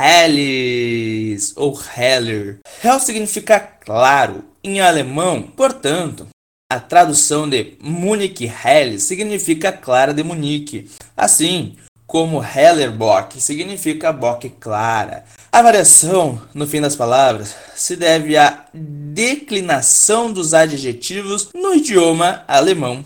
Helles 0.00 1.52
ou 1.54 1.80
Heller. 1.96 2.58
Hell 2.82 2.98
significa 2.98 3.60
claro 3.60 4.42
em 4.64 4.80
alemão, 4.80 5.42
portanto, 5.42 6.26
a 6.68 6.80
tradução 6.80 7.48
de 7.48 7.74
Munich 7.80 8.44
Hell 8.44 8.98
significa 8.98 9.70
clara 9.70 10.12
de 10.12 10.24
Munique. 10.24 10.90
Assim, 11.16 11.76
como 12.08 12.42
Hellerbock 12.42 13.38
significa 13.38 14.10
bock 14.10 14.48
clara. 14.58 15.24
A 15.52 15.60
variação, 15.60 16.40
no 16.54 16.66
fim 16.66 16.80
das 16.80 16.96
palavras, 16.96 17.54
se 17.76 17.96
deve 17.96 18.34
à 18.34 18.64
declinação 18.72 20.32
dos 20.32 20.54
adjetivos 20.54 21.50
no 21.54 21.74
idioma 21.74 22.42
alemão. 22.48 23.04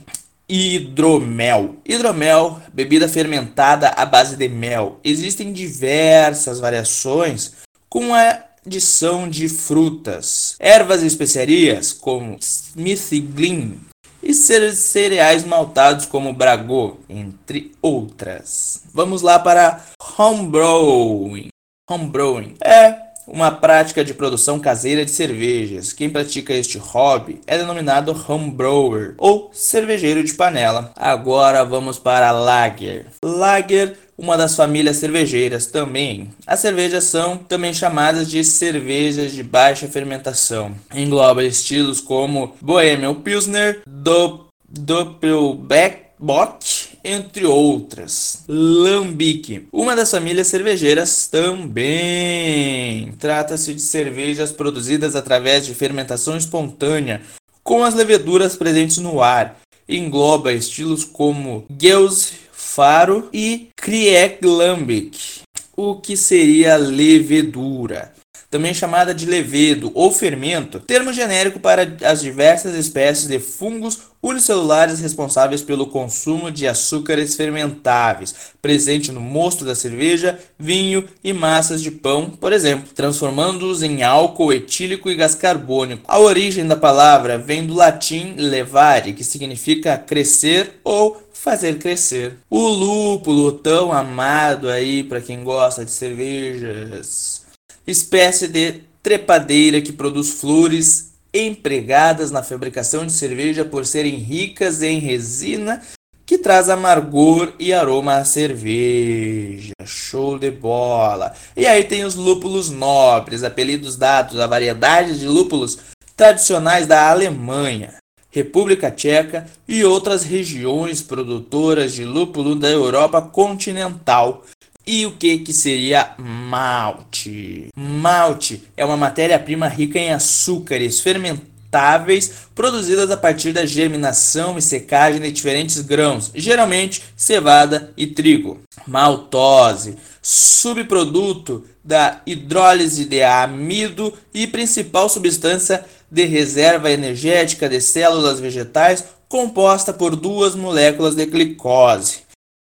Hidromel. 0.49 1.76
Hidromel, 1.85 2.61
bebida 2.73 3.09
fermentada 3.09 3.88
à 3.88 4.06
base 4.06 4.37
de 4.37 4.49
mel. 4.49 5.00
Existem 5.02 5.52
diversas 5.52 6.61
variações 6.61 7.54
com 7.88 8.14
a 8.14 8.38
adição 8.64 9.28
de 9.28 9.49
frutas, 9.49 10.54
ervas 10.61 11.02
e 11.02 11.06
especiarias 11.06 11.92
como 11.92 12.38
Smithglin, 12.38 13.80
e 14.22 14.32
cereais 14.34 15.44
maltados 15.44 16.06
como 16.06 16.32
Bragô, 16.32 16.98
entre 17.08 17.72
outras. 17.82 18.82
Vamos 18.94 19.22
lá 19.22 19.38
para 19.38 19.80
homebrewing. 20.18 21.48
Homebrewing 21.90 22.54
é 22.64 23.12
uma 23.26 23.50
prática 23.50 24.04
de 24.04 24.14
produção 24.14 24.58
caseira 24.58 25.04
de 25.04 25.10
cervejas. 25.10 25.92
Quem 25.92 26.10
pratica 26.10 26.52
este 26.52 26.78
hobby 26.78 27.40
é 27.46 27.56
denominado 27.56 28.14
homebrewer 28.28 29.14
ou 29.18 29.50
cervejeiro 29.52 30.22
de 30.24 30.34
panela. 30.34 30.92
Agora 30.96 31.64
vamos 31.64 31.98
para 31.98 32.30
lager. 32.30 33.06
Lager 33.24 33.96
uma 34.22 34.36
das 34.36 34.54
famílias 34.54 34.98
cervejeiras 34.98 35.66
também. 35.66 36.30
As 36.46 36.60
cervejas 36.60 37.02
são 37.04 37.36
também 37.36 37.74
chamadas 37.74 38.30
de 38.30 38.44
cervejas 38.44 39.32
de 39.32 39.42
baixa 39.42 39.88
fermentação. 39.88 40.76
Engloba 40.94 41.42
estilos 41.42 42.00
como 42.00 42.54
Bohemian 42.60 43.14
Pilsner, 43.14 43.82
Do 43.84 44.46
Doppelbock, 44.68 46.64
entre 47.02 47.44
outras. 47.44 48.44
Lambic, 48.46 49.66
uma 49.72 49.96
das 49.96 50.12
famílias 50.12 50.46
cervejeiras 50.46 51.26
também. 51.26 53.12
Trata-se 53.18 53.74
de 53.74 53.82
cervejas 53.82 54.52
produzidas 54.52 55.16
através 55.16 55.66
de 55.66 55.74
fermentação 55.74 56.36
espontânea, 56.36 57.22
com 57.64 57.82
as 57.82 57.92
leveduras 57.92 58.54
presentes 58.54 58.98
no 58.98 59.20
ar. 59.20 59.60
Engloba 59.88 60.52
estilos 60.52 61.04
como 61.04 61.66
Gels 61.76 62.41
faro 62.74 63.28
e 63.34 63.68
Krieglambic, 63.76 65.42
o 65.76 65.96
que 65.96 66.16
seria 66.16 66.76
levedura 66.76 68.14
também 68.52 68.74
chamada 68.74 69.14
de 69.14 69.24
levedo 69.24 69.90
ou 69.94 70.12
fermento, 70.12 70.78
termo 70.78 71.10
genérico 71.10 71.58
para 71.58 71.96
as 72.04 72.20
diversas 72.20 72.74
espécies 72.74 73.26
de 73.26 73.38
fungos 73.38 74.12
unicelulares 74.22 75.00
responsáveis 75.00 75.62
pelo 75.62 75.86
consumo 75.86 76.50
de 76.50 76.68
açúcares 76.68 77.34
fermentáveis, 77.34 78.34
presente 78.60 79.10
no 79.10 79.20
mosto 79.20 79.64
da 79.64 79.74
cerveja, 79.74 80.38
vinho 80.58 81.08
e 81.24 81.32
massas 81.32 81.82
de 81.82 81.90
pão, 81.90 82.28
por 82.28 82.52
exemplo, 82.52 82.90
transformando-os 82.94 83.82
em 83.82 84.02
álcool 84.02 84.52
etílico 84.52 85.10
e 85.10 85.14
gás 85.14 85.34
carbônico. 85.34 86.04
A 86.06 86.20
origem 86.20 86.66
da 86.66 86.76
palavra 86.76 87.38
vem 87.38 87.64
do 87.64 87.72
latim 87.72 88.34
levare, 88.36 89.14
que 89.14 89.24
significa 89.24 89.96
crescer 89.96 90.78
ou 90.84 91.21
fazer 91.42 91.78
crescer. 91.78 92.38
O 92.49 92.68
lúpulo 92.68 93.52
tão 93.52 93.92
amado 93.92 94.68
aí 94.68 95.02
para 95.02 95.20
quem 95.20 95.42
gosta 95.42 95.84
de 95.84 95.90
cervejas 95.90 97.42
espécie 97.87 98.46
de 98.46 98.82
trepadeira 99.02 99.80
que 99.80 99.92
produz 99.92 100.30
flores 100.30 101.12
empregadas 101.34 102.30
na 102.30 102.42
fabricação 102.42 103.06
de 103.06 103.12
cerveja 103.12 103.64
por 103.64 103.84
serem 103.87 104.16
ricas 104.16 104.82
em 104.82 104.99
resina 104.99 105.82
que 106.25 106.38
traz 106.38 106.68
amargor 106.68 107.52
e 107.58 107.72
aroma 107.72 108.16
à 108.16 108.25
cerveja. 108.25 109.72
Show 109.84 110.38
de 110.38 110.50
bola! 110.50 111.34
E 111.56 111.66
aí 111.66 111.84
tem 111.84 112.04
os 112.04 112.14
lúpulos 112.14 112.70
nobres, 112.70 113.42
apelidos 113.42 113.96
dados 113.96 114.38
à 114.38 114.46
variedade 114.46 115.18
de 115.18 115.26
lúpulos 115.26 115.78
tradicionais 116.16 116.87
da 116.87 117.11
Alemanha, 117.11 117.94
República 118.32 118.90
Tcheca 118.90 119.46
e 119.68 119.84
outras 119.84 120.24
regiões 120.24 121.02
produtoras 121.02 121.92
de 121.92 122.04
lúpulo 122.04 122.56
da 122.56 122.68
Europa 122.68 123.20
continental, 123.20 124.42
e 124.84 125.06
o 125.06 125.12
que, 125.12 125.38
que 125.38 125.52
seria 125.52 126.14
malte? 126.18 127.68
Malte 127.76 128.64
é 128.76 128.84
uma 128.84 128.96
matéria-prima 128.96 129.68
rica 129.68 129.98
em 129.98 130.12
açúcares 130.12 130.98
fermentáveis 130.98 132.48
produzidas 132.52 133.10
a 133.10 133.16
partir 133.16 133.52
da 133.52 133.64
germinação 133.64 134.58
e 134.58 134.62
secagem 134.62 135.20
de 135.20 135.30
diferentes 135.30 135.80
grãos, 135.80 136.32
geralmente 136.34 137.02
cevada 137.14 137.92
e 137.96 138.08
trigo. 138.08 138.60
Maltose, 138.86 139.96
subproduto 140.20 141.64
da 141.84 142.20
hidrólise 142.26 143.04
de 143.04 143.22
amido 143.22 144.12
e 144.34 144.46
principal 144.46 145.08
substância 145.08 145.84
de 146.12 146.25
reserva 146.26 146.90
energética 146.90 147.69
de 147.69 147.81
células 147.81 148.38
vegetais 148.38 149.04
composta 149.28 149.92
por 149.92 150.14
duas 150.14 150.54
moléculas 150.54 151.14
de 151.14 151.25
glicose 151.25 152.23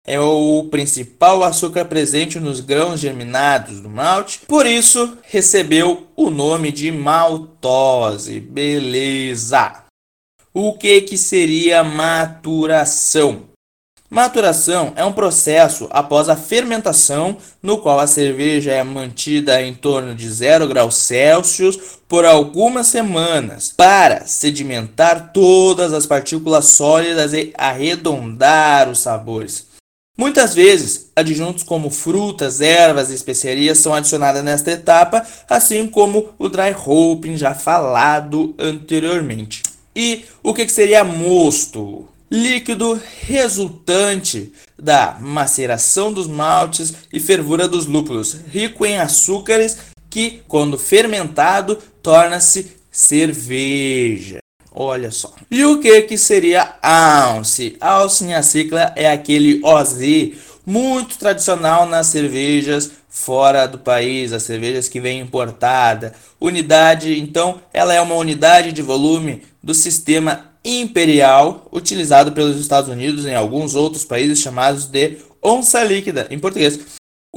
é 0.06 0.20
o 0.20 0.68
principal 0.70 1.44
açúcar 1.44 1.86
presente 1.86 2.40
nos 2.40 2.60
grãos 2.60 3.00
germinados 3.00 3.82
do 3.82 3.90
malte, 3.90 4.42
por 4.48 4.68
isso 4.68 5.18
recebeu 5.24 6.08
o 6.16 6.30
nome 6.30 6.72
de 6.72 6.92
maltose. 6.92 8.40
Beleza. 8.40 9.84
O 10.54 10.74
que 10.78 11.02
que 11.02 11.18
seria 11.18 11.84
maturação? 11.84 13.54
Maturação 14.15 14.93
é 14.95 15.03
um 15.03 15.12
processo 15.12 15.89
após 15.91 16.29
a 16.29 16.38
fermentação, 16.38 17.36
no 17.62 17.79
qual 17.79 18.00
a 18.00 18.07
cerveja 18.07 18.72
é 18.72 18.81
mantida 18.81 19.62
em 19.62 19.74
torno 19.74 20.15
de 20.15 20.29
0 20.29 20.69
graus 20.69 20.95
Celsius 20.95 21.77
por 22.07 22.24
algumas 22.24 22.88
semanas 22.88 23.74
para 23.75 24.25
sedimentar 24.25 25.34
todas 25.34 25.91
as 25.91 26.05
partículas 26.05 26.67
sólidas 26.67 27.34
e 27.34 27.51
arredondar 27.57 28.89
os 28.89 29.00
sabores. 29.00 29.67
Muitas 30.17 30.55
vezes, 30.55 31.12
adjuntos 31.13 31.63
como 31.63 31.89
frutas, 31.89 32.62
ervas 32.62 33.10
e 33.10 33.15
especiarias 33.15 33.79
são 33.79 33.93
adicionadas 33.93 34.45
nesta 34.45 34.72
etapa, 34.72 35.27
assim 35.50 35.88
como 35.88 36.29
o 36.39 36.48
dry 36.48 36.74
hopping 36.74 37.36
já 37.36 37.53
falado 37.53 38.55
anteriormente. 38.57 39.62
E 39.93 40.24
o 40.41 40.53
que 40.53 40.69
seria 40.69 41.03
mosto? 41.03 42.14
Líquido 42.36 43.01
resultante 43.22 44.51
da 44.77 45.18
maceração 45.22 46.12
dos 46.12 46.27
maltes 46.27 46.94
e 47.12 47.20
fervura 47.20 47.65
dos 47.65 47.86
lúpulos, 47.86 48.36
rico 48.51 48.86
em 48.86 49.00
açúcares 49.00 49.77
que, 50.10 50.42
quando 50.48 50.77
fermentado, 50.77 51.77
torna-se 52.04 52.75
cerveja. 52.92 54.39
Olha 54.70 55.12
só. 55.12 55.34
E 55.50 55.63
o 55.63 55.80
que 55.80 56.01
que 56.01 56.18
seria 56.18 56.75
ounce? 56.84 57.77
Ounce 57.82 58.25
em 58.25 58.34
acicla 58.34 58.92
é 58.98 59.10
aquele 59.10 59.62
OZ 59.63 60.00
muito 60.65 61.18
tradicional 61.18 61.86
nas 61.86 62.08
cervejas 62.08 62.92
fora 63.08 63.65
do 63.65 63.80
país, 63.80 64.34
as 64.34 64.44
cervejas 64.44 64.89
que 64.89 65.00
vêm 65.00 65.22
importada. 65.22 66.13
Unidade, 66.39 67.18
então, 67.18 67.62
ela 67.72 67.94
é 67.94 68.01
uma 68.01 68.15
unidade 68.15 68.74
de 68.74 68.82
volume 68.82 69.44
do 69.63 69.74
sistema 69.74 70.54
imperial 70.65 71.67
utilizado 71.72 72.31
pelos 72.31 72.60
Estados 72.60 72.89
Unidos 72.89 73.25
em 73.25 73.36
alguns 73.36 73.75
outros 73.75 74.03
países 74.03 74.39
chamados 74.39 74.88
de 74.88 75.17
onça 75.41 75.84
líquida 75.84 76.27
em 76.31 76.39
português. 76.39 76.79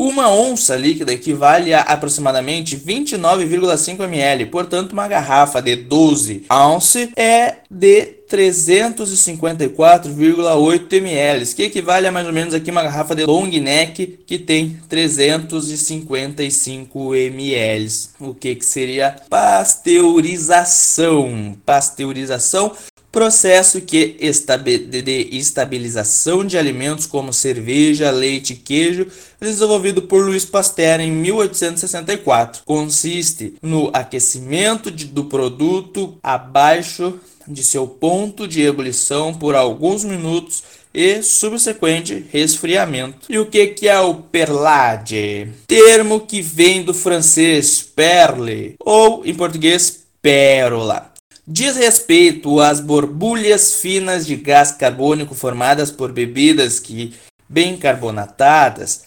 Uma 0.01 0.31
onça 0.31 0.77
líquida 0.77 1.13
equivale 1.13 1.75
a 1.75 1.81
aproximadamente 1.81 2.77
29,5 2.77 4.05
ml, 4.05 4.47
portanto, 4.47 4.93
uma 4.93 5.09
garrafa 5.09 5.61
de 5.61 5.75
12 5.75 6.45
ounce 6.49 7.11
é 7.17 7.57
de 7.69 8.07
354,8 8.31 10.93
ml, 10.93 11.45
que 11.47 11.65
equivale 11.65 12.07
a 12.07 12.13
mais 12.13 12.29
ou 12.29 12.33
menos 12.33 12.55
aqui 12.55 12.71
uma 12.71 12.85
garrafa 12.85 13.17
de 13.17 13.27
long 13.27 13.49
neck 13.49 14.21
que 14.25 14.39
tem 14.39 14.79
355 14.89 17.15
ml. 17.17 17.89
O 18.21 18.35
que, 18.35 18.55
que 18.55 18.65
seria 18.65 19.17
pasteurização? 19.29 21.57
Pasteurização 21.67 22.71
processo 23.19 23.81
que 23.81 24.17
de 24.17 25.29
estabilização 25.37 26.45
de 26.45 26.57
alimentos 26.57 27.05
como 27.05 27.33
cerveja, 27.33 28.13
leite 28.13 28.53
e 28.53 28.57
queijo, 28.57 29.09
desenvolvido 29.41 30.03
por 30.03 30.25
Louis 30.25 30.45
Pasteur 30.45 31.01
em 31.01 31.11
1864. 31.11 32.63
Consiste 32.65 33.55
no 33.61 33.91
aquecimento 33.93 34.89
de, 34.89 35.07
do 35.07 35.25
produto 35.25 36.17
abaixo 36.23 37.19
de 37.45 37.65
seu 37.65 37.89
ponto 37.89 38.47
de 38.47 38.63
ebulição 38.63 39.35
por 39.35 39.57
alguns 39.57 40.05
minutos 40.05 40.63
e 40.95 41.21
subsequente 41.21 42.25
resfriamento. 42.31 43.27
E 43.29 43.37
o 43.37 43.47
que, 43.47 43.67
que 43.67 43.89
é 43.89 43.99
o 43.99 44.15
perlage? 44.15 45.49
Termo 45.67 46.21
que 46.21 46.41
vem 46.41 46.85
do 46.85 46.95
francês 46.95 47.83
perle 47.83 48.77
ou 48.79 49.27
em 49.27 49.35
português 49.35 50.05
pérola 50.23 51.18
diz 51.51 51.77
respeito 51.77 52.61
às 52.61 52.79
borbulhas 52.79 53.77
finas 53.77 54.27
de 54.27 54.37
gás 54.37 54.71
carbônico 54.71 55.35
formadas 55.35 55.91
por 55.91 56.13
bebidas 56.13 56.79
que 56.79 57.15
bem 57.49 57.79
carbonatadas, 57.79 59.05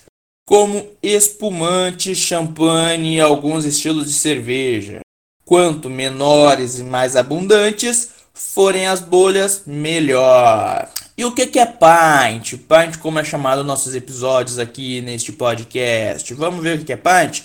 como 0.47 0.89
espumante, 1.03 2.15
champanhe 2.15 3.17
e 3.17 3.21
alguns 3.21 3.63
estilos 3.63 4.07
de 4.07 4.13
cerveja. 4.13 5.01
Quanto 5.45 5.87
menores 5.89 6.79
e 6.79 6.83
mais 6.83 7.15
abundantes 7.15 8.09
forem 8.33 8.87
as 8.87 9.01
bolhas, 9.01 9.63
melhor. 9.67 10.89
E 11.15 11.23
o 11.23 11.33
que 11.33 11.59
é 11.59 11.65
pint? 11.65 12.53
Pint, 12.53 12.97
como 12.99 13.19
é 13.19 13.23
chamado 13.23 13.63
nossos 13.63 13.93
episódios 13.93 14.57
aqui 14.57 15.01
neste 15.01 15.31
podcast. 15.31 16.33
Vamos 16.33 16.63
ver 16.63 16.79
o 16.79 16.85
que 16.85 16.93
é 16.93 16.97
pint? 16.97 17.43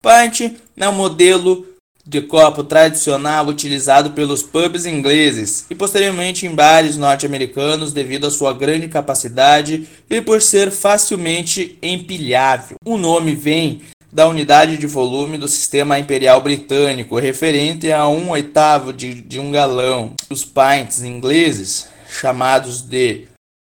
Pint 0.00 0.56
é 0.76 0.88
um 0.88 0.92
modelo 0.92 1.66
de 2.06 2.20
copo 2.20 2.62
tradicional 2.62 3.46
utilizado 3.48 4.12
pelos 4.12 4.42
pubs 4.42 4.86
ingleses 4.86 5.66
e 5.68 5.74
posteriormente 5.74 6.46
em 6.46 6.54
bares 6.54 6.96
norte-americanos 6.96 7.92
devido 7.92 8.28
à 8.28 8.30
sua 8.30 8.52
grande 8.52 8.86
capacidade 8.86 9.88
e 10.08 10.20
por 10.20 10.40
ser 10.40 10.70
facilmente 10.70 11.76
empilhável. 11.82 12.76
O 12.84 12.96
nome 12.96 13.34
vem 13.34 13.82
da 14.12 14.28
unidade 14.28 14.78
de 14.78 14.86
volume 14.86 15.36
do 15.36 15.48
sistema 15.48 15.98
imperial 15.98 16.40
britânico, 16.40 17.18
referente 17.18 17.90
a 17.92 18.06
um 18.08 18.30
oitavo 18.30 18.92
de, 18.92 19.20
de 19.20 19.40
um 19.40 19.50
galão. 19.50 20.14
Os 20.30 20.44
pints 20.44 21.02
ingleses, 21.02 21.88
chamados 22.08 22.80
de 22.80 23.26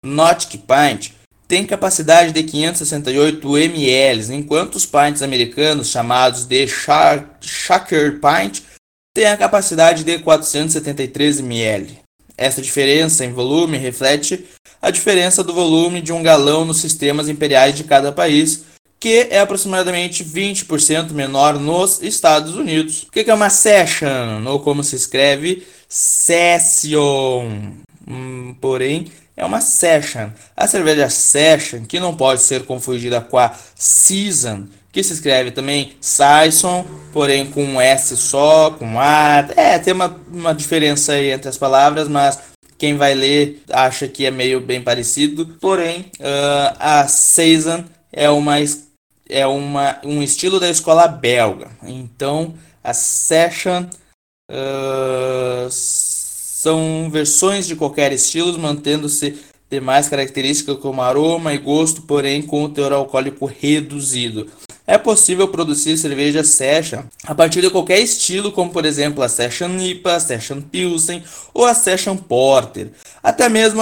Nautic 0.06 0.60
Pint, 0.60 1.15
tem 1.48 1.66
capacidade 1.66 2.32
de 2.32 2.44
568 2.44 3.58
ml, 3.58 4.34
enquanto 4.34 4.76
os 4.76 4.86
pints 4.86 5.22
americanos, 5.22 5.90
chamados 5.90 6.46
de 6.46 6.68
Shaker 6.68 8.20
Pint, 8.20 8.62
têm 9.14 9.28
a 9.28 9.38
capacidade 9.38 10.04
de 10.04 10.20
473 10.20 11.40
ml. 11.40 12.00
Essa 12.38 12.62
diferença 12.62 13.24
em 13.24 13.32
volume 13.32 13.78
reflete 13.78 14.46
a 14.82 14.92
diferença 14.92 15.44
do 15.44 15.54
volume 15.54 16.02
de 16.02 16.12
um 16.12 16.22
galão 16.22 16.66
nos 16.66 16.82
sistemas 16.82 17.30
imperiais 17.30 17.76
de 17.76 17.86
cada 17.86 18.12
país, 18.12 18.66
que 19.00 19.28
é 19.30 19.40
aproximadamente 19.40 20.24
20% 20.24 21.12
menor 21.12 21.60
nos 21.60 22.02
Estados 22.02 22.56
Unidos. 22.56 23.04
O 23.04 23.12
que 23.12 23.30
é 23.30 23.34
uma 23.34 23.50
session, 23.50 24.44
ou 24.46 24.60
como 24.60 24.84
se 24.84 24.96
escreve, 24.96 25.66
session? 25.88 27.72
Hum, 28.08 28.56
porém, 28.60 29.12
é 29.36 29.46
uma 29.46 29.62
session. 29.62 30.30
A 30.56 30.68
cerveja 30.68 31.10
session, 31.10 31.86
que 31.86 32.00
não 32.00 32.16
pode 32.16 32.42
ser 32.42 32.66
confundida 32.66 33.20
com 33.22 33.38
a 33.38 33.54
season, 33.76 34.68
que 34.92 35.04
se 35.04 35.12
escreve 35.12 35.52
também 35.52 35.92
Saison, 36.00 36.86
porém 37.12 37.46
com 37.46 37.62
um 37.62 37.82
S 37.82 38.16
só, 38.16 38.72
com 38.72 38.98
A. 38.98 39.46
É, 39.58 39.78
tem 39.78 39.94
uma, 39.94 40.16
uma 40.32 40.56
diferença 40.56 41.12
aí 41.12 41.32
entre 41.32 41.50
as 41.50 41.58
palavras, 41.58 42.08
mas 42.08 42.40
quem 42.78 42.96
vai 42.96 43.14
ler 43.14 43.62
acha 43.70 44.08
que 44.08 44.26
é 44.26 44.32
meio 44.32 44.62
bem 44.62 44.82
parecido. 44.82 45.58
Porém, 45.60 46.12
uh, 46.20 46.76
a 46.80 47.08
Saison 47.10 47.84
é 48.12 48.30
uma 48.30 48.56
é 49.28 49.46
uma, 49.46 50.00
um 50.04 50.24
estilo 50.24 50.62
da 50.62 50.70
escola 50.70 51.10
belga. 51.10 51.72
Então, 51.84 52.54
a 52.82 52.94
Session 52.94 53.86
uh, 54.50 55.70
são 56.66 57.12
versões 57.12 57.68
de 57.68 57.76
qualquer 57.76 58.12
estilo, 58.12 58.58
mantendo-se 58.58 59.38
demais 59.70 60.10
características 60.10 60.80
como 60.80 61.00
aroma 61.00 61.54
e 61.54 61.60
gosto, 61.60 62.02
porém 62.02 62.42
com 62.42 62.64
o 62.64 62.70
teor 62.70 62.92
alcoólico 62.92 63.46
reduzido. 63.46 64.50
É 64.88 64.98
possível 64.98 65.48
produzir 65.48 65.96
cerveja 65.96 66.44
session 66.44 67.04
a 67.24 67.36
partir 67.36 67.62
de 67.62 67.70
qualquer 67.70 68.00
estilo, 68.00 68.52
como 68.52 68.72
por 68.72 68.84
exemplo 68.84 69.22
a 69.22 69.30
Session 69.30 69.78
IPA, 69.80 70.16
a 70.16 70.20
Session 70.20 70.60
Pilsen 70.60 71.24
ou 71.54 71.66
a 71.66 71.76
Session 71.76 72.18
Porter, 72.18 72.90
até 73.22 73.48
mesmo 73.48 73.82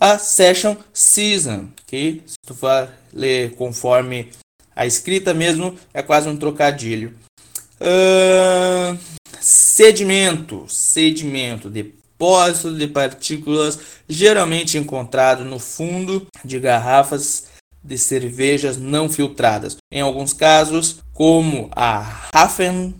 a 0.00 0.18
Session 0.18 0.76
Season, 0.92 1.68
que 1.86 2.20
se 2.26 2.34
tu 2.44 2.52
for 2.52 2.88
ler 3.12 3.54
conforme 3.54 4.30
a 4.74 4.84
escrita 4.86 5.32
mesmo, 5.32 5.76
é 5.92 6.02
quase 6.02 6.28
um 6.28 6.36
trocadilho. 6.36 7.14
Uh, 7.80 8.98
sedimento, 9.40 10.64
sedimento, 10.68 11.70
de 11.70 11.94
depósito 12.24 12.72
de 12.72 12.88
partículas 12.88 13.78
geralmente 14.08 14.78
encontrado 14.78 15.44
no 15.44 15.58
fundo 15.58 16.26
de 16.42 16.58
garrafas 16.58 17.48
de 17.82 17.98
cervejas 17.98 18.78
não 18.78 19.10
filtradas. 19.10 19.76
Em 19.92 20.00
alguns 20.00 20.32
casos, 20.32 21.00
como 21.12 21.68
a 21.76 22.30
Hafenheisen, 22.32 22.94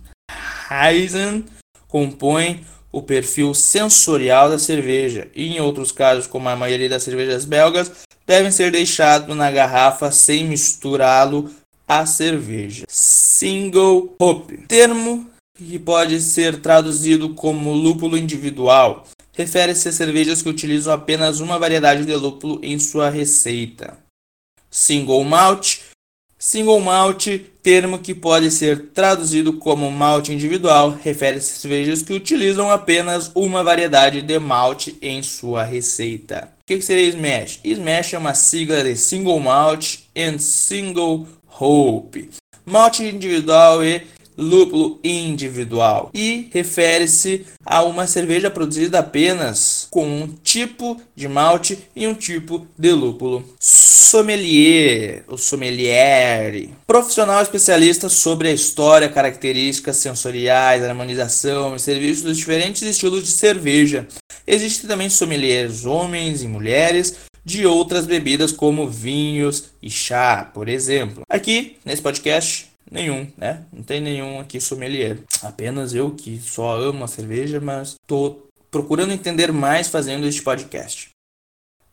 compõe 1.89 2.67
o 2.93 3.01
perfil 3.01 3.55
sensorial 3.55 4.51
da 4.51 4.59
cerveja, 4.59 5.27
e 5.35 5.57
em 5.57 5.61
outros 5.61 5.91
casos, 5.91 6.27
como 6.27 6.49
a 6.49 6.57
maioria 6.57 6.89
das 6.89 7.03
cervejas 7.03 7.47
belgas, 7.47 7.91
devem 8.27 8.51
ser 8.53 8.71
deixados 8.71 9.35
na 9.35 9.51
garrafa 9.51 10.13
sem 10.13 10.45
misturá-lo 10.45 11.51
à 11.89 12.05
cerveja. 12.05 12.85
Single 12.89 14.15
hop, 14.21 14.51
termo 14.69 15.29
que 15.57 15.79
pode 15.79 16.21
ser 16.21 16.61
traduzido 16.61 17.33
como 17.35 17.73
lúpulo 17.73 18.19
individual, 18.19 19.07
refere-se 19.35 19.89
a 19.89 19.93
cervejas 19.93 20.41
que 20.41 20.49
utilizam 20.49 20.95
apenas 20.95 21.41
uma 21.41 21.59
variedade 21.59 22.05
de 22.05 22.15
lúpulo 22.15 22.59
em 22.63 22.79
sua 22.79 23.11
receita. 23.11 23.99
Single 24.71 25.25
malt 25.25 25.81
Single 26.47 26.81
malt, 26.81 27.27
termo 27.63 27.99
que 27.99 28.15
pode 28.15 28.51
ser 28.51 28.91
traduzido 28.93 29.55
como 29.55 29.91
malte 29.91 30.31
individual, 30.31 30.91
refere-se 30.91 31.53
a 31.53 31.57
cervejas 31.57 32.03
que 32.03 32.13
utilizam 32.13 32.71
apenas 32.71 33.33
uma 33.35 33.65
variedade 33.65 34.21
de 34.21 34.39
malte 34.39 34.95
em 35.01 35.23
sua 35.23 35.65
receita. 35.65 36.51
O 36.61 36.67
que 36.67 36.83
seria 36.83 37.09
Smash? 37.09 37.61
Smash 37.65 38.13
é 38.13 38.19
uma 38.19 38.35
sigla 38.35 38.85
de 38.85 38.95
Single 38.95 39.41
Malt 39.41 40.01
and 40.15 40.39
Single 40.39 41.27
Hope. 41.59 42.29
Malte 42.67 43.05
individual 43.05 43.83
e 43.83 44.03
lúpulo 44.37 44.99
individual 45.03 46.11
e 46.13 46.49
refere-se 46.53 47.47
a 47.65 47.83
uma 47.83 48.07
cerveja 48.07 48.51
produzida 48.51 48.99
apenas 48.99 49.87
com 49.91 50.07
um 50.07 50.29
tipo 50.43 51.01
de 51.15 51.29
malte 51.29 51.79
e 51.95 52.07
um 52.07 52.15
tipo 52.15 52.67
de 52.79 52.93
lúpulo. 52.93 53.45
Sommelier, 53.61 55.25
o 55.27 55.37
sommelier, 55.37 56.69
profissional 56.87 57.43
especialista 57.43 58.09
sobre 58.09 58.49
a 58.49 58.53
história, 58.53 59.09
características 59.09 59.97
sensoriais, 59.97 60.85
harmonização 60.85 61.75
e 61.75 61.81
serviços 61.81 62.23
dos 62.23 62.37
diferentes 62.37 62.83
estilos 62.83 63.25
de 63.25 63.31
cerveja. 63.31 64.07
Existem 64.47 64.89
também 64.89 65.09
sommeliers 65.09 65.85
homens 65.85 66.43
e 66.43 66.49
mulheres 66.49 67.17
de 67.45 67.67
outras 67.67 68.07
bebidas 68.07 68.53
como 68.53 68.89
vinhos 68.89 69.65
e 69.83 69.91
chá, 69.91 70.51
por 70.53 70.69
exemplo. 70.69 71.23
Aqui 71.29 71.77
nesse 71.85 72.01
podcast 72.01 72.74
Nenhum, 72.91 73.27
né? 73.37 73.65
Não 73.73 73.83
tem 73.83 74.01
nenhum 74.01 74.41
aqui 74.41 74.61
sommelier. 74.61 75.19
Apenas 75.43 75.95
eu 75.95 76.11
que 76.11 76.39
só 76.41 76.77
amo 76.77 77.05
a 77.05 77.09
cerveja, 77.09 77.61
mas 77.61 77.97
tô 78.07 78.49
procurando 78.71 79.13
entender 79.13 79.53
mais 79.53 79.89
fazendo 79.89 80.27
este 80.27 80.43
podcast. 80.43 81.11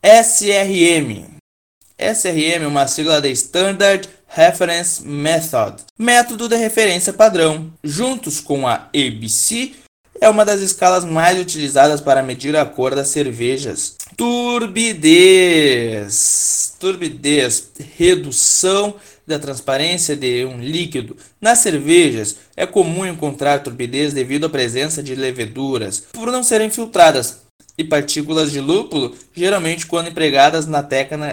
SRM. 0.04 1.26
SRM 1.98 2.64
é 2.64 2.68
uma 2.68 2.88
sigla 2.88 3.22
de 3.22 3.30
Standard 3.32 4.10
Reference 4.28 5.06
Method, 5.06 5.84
método 6.00 6.48
de 6.50 6.56
referência 6.56 7.12
padrão. 7.14 7.72
Juntos 7.84 8.40
com 8.40 8.68
a 8.68 8.90
ABC, 8.96 9.74
é 10.20 10.28
uma 10.30 10.46
das 10.46 10.62
escalas 10.62 11.04
mais 11.04 11.38
utilizadas 11.40 12.00
para 12.00 12.24
medir 12.24 12.56
a 12.56 12.66
cor 12.66 12.96
das 12.96 13.10
cervejas. 13.10 13.98
Turbidez. 14.16 15.98
Turbidez, 16.80 17.72
redução 17.98 18.96
da 19.32 19.40
transparência 19.40 20.16
de 20.16 20.46
um 20.46 20.60
líquido. 20.60 21.18
Nas 21.40 21.60
cervejas, 21.60 22.38
é 22.56 22.66
comum 22.66 23.06
encontrar 23.06 23.64
turbidez 23.64 24.14
devido 24.14 24.46
à 24.46 24.50
presença 24.50 25.02
de 25.02 25.16
leveduras, 25.16 26.04
por 26.12 26.32
não 26.32 26.44
serem 26.44 26.70
filtradas, 26.70 27.42
e 27.78 27.84
partículas 27.84 28.52
de 28.52 28.60
lúpulo, 28.60 29.16
geralmente 29.34 29.86
quando 29.86 30.10
empregadas 30.10 30.68
na, 30.68 30.86